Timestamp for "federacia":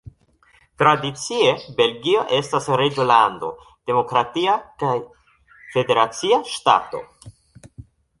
5.77-6.41